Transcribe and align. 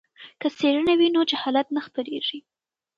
که 0.41 0.47
څیړنه 0.57 0.93
وي 0.99 1.09
نو 1.15 1.21
جهالت 1.29 1.67
نه 1.75 1.81
خپریږي. 1.87 2.39